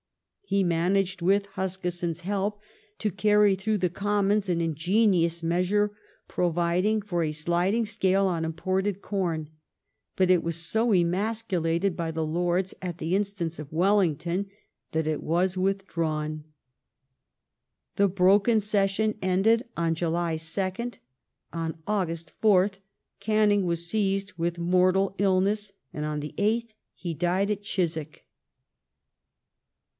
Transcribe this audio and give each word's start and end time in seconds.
^ 0.45 0.53
He 0.53 0.63
managed 0.63 1.21
with 1.21 1.45
Huskisson's 1.51 2.21
help 2.21 2.59
to 2.97 3.11
carry 3.11 3.53
through 3.55 3.77
the 3.77 3.89
Commons 3.89 4.49
an 4.49 4.59
ingenious 4.59 5.43
(measure 5.43 5.95
providing 6.27 7.03
for 7.03 7.23
a 7.23 7.31
sliding 7.31 7.85
scale 7.85 8.25
on 8.25 8.43
imported 8.43 9.01
corn, 9.01 9.49
but 10.17 10.29
it 10.31 10.43
was 10.43 10.55
| 10.55 10.57
so 10.69 10.91
emasculated 10.91 11.95
by 11.95 12.09
the 12.09 12.25
Lords 12.25 12.73
at 12.81 12.97
the 12.97 13.15
instance 13.15 13.59
of 13.59 13.71
Wellington 13.71 14.47
that 14.91 15.07
it 15.07 15.21
1 15.21 15.29
was 15.29 15.55
withdrawn. 15.55 16.45
The 17.95 18.09
broken 18.09 18.59
session 18.59 19.17
ended 19.21 19.63
on 19.77 19.93
July 19.95 20.35
2nd; 20.35 20.97
on 21.53 21.77
August 21.87 22.33
4th 22.41 22.79
Canning 23.19 23.65
was 23.65 23.85
seized 23.85 24.33
with 24.33 24.57
mortal 24.59 25.13
illness, 25.19 25.71
and 25.93 26.05
on 26.05 26.19
the 26.21 26.33
8th 26.37 26.73
he 26.95 27.13
died 27.13 27.51
at 27.51 27.61
Chiswick. 27.61 28.25